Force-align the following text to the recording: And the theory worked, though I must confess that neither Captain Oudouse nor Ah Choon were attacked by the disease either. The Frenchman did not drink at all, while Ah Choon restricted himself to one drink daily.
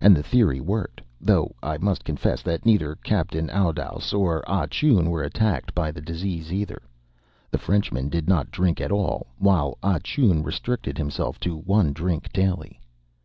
And 0.00 0.16
the 0.16 0.22
theory 0.24 0.58
worked, 0.58 1.00
though 1.20 1.54
I 1.62 1.78
must 1.78 2.02
confess 2.02 2.42
that 2.42 2.66
neither 2.66 2.96
Captain 3.04 3.48
Oudouse 3.50 4.12
nor 4.12 4.42
Ah 4.50 4.66
Choon 4.66 5.10
were 5.10 5.22
attacked 5.22 5.76
by 5.76 5.92
the 5.92 6.00
disease 6.00 6.52
either. 6.52 6.82
The 7.52 7.58
Frenchman 7.58 8.08
did 8.08 8.26
not 8.28 8.50
drink 8.50 8.80
at 8.80 8.90
all, 8.90 9.28
while 9.38 9.78
Ah 9.80 10.00
Choon 10.00 10.42
restricted 10.44 10.98
himself 10.98 11.38
to 11.46 11.56
one 11.56 11.92
drink 11.92 12.32
daily. 12.32 12.80